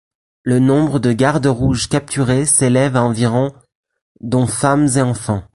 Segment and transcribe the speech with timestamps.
[0.41, 3.53] Le nombre de gardes rouges capturés s'élève à environ
[4.19, 5.43] dont femmes et enfants.